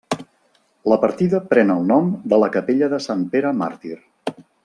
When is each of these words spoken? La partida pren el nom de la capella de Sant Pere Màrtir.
La 0.91 0.97
partida 1.03 1.41
pren 1.51 1.73
el 1.75 1.85
nom 1.91 2.09
de 2.33 2.41
la 2.45 2.49
capella 2.57 2.91
de 2.95 3.01
Sant 3.09 3.23
Pere 3.37 3.53
Màrtir. 3.61 3.95